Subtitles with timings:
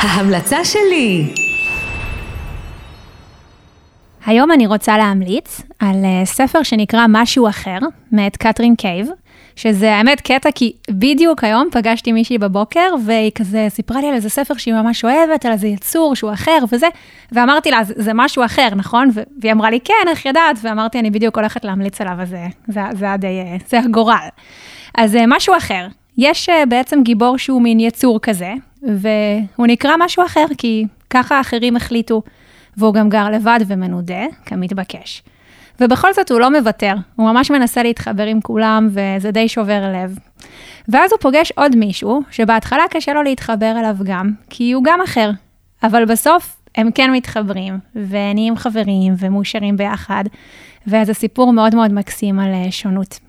[0.00, 1.24] ההמלצה שלי.
[4.26, 7.78] היום אני רוצה להמליץ על uh, ספר שנקרא משהו אחר,
[8.12, 9.08] מאת קתרין קייב,
[9.56, 14.28] שזה האמת קטע, כי בדיוק היום פגשתי מישהי בבוקר, והיא כזה סיפרה לי על איזה
[14.28, 16.88] ספר שהיא ממש אוהבת, על איזה יצור שהוא אחר וזה,
[17.32, 19.10] ואמרתי לה, זה, משהו אחר, נכון?
[19.40, 20.56] והיא אמרה לי, כן, איך ידעת?
[20.62, 24.28] ואמרתי, אני בדיוק הולכת להמליץ עליו, אז זה, זה, זה, די, זה הגורל.
[24.94, 25.86] אז uh, משהו אחר,
[26.18, 28.52] יש uh, בעצם גיבור שהוא מין יצור כזה,
[28.82, 32.22] והוא נקרא משהו אחר, כי ככה אחרים החליטו.
[32.76, 35.22] והוא גם גר לבד ומנודה, כמתבקש.
[35.80, 40.18] ובכל זאת הוא לא מוותר, הוא ממש מנסה להתחבר עם כולם, וזה די שובר לב.
[40.88, 45.30] ואז הוא פוגש עוד מישהו, שבהתחלה קשה לו להתחבר אליו גם, כי הוא גם אחר.
[45.82, 50.24] אבל בסוף הם כן מתחברים, ונהיים חברים ומאושרים ביחד,
[50.86, 53.20] וזה סיפור מאוד מאוד מקסים על שונות.